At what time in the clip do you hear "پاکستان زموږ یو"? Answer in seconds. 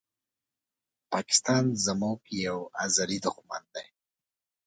1.11-2.59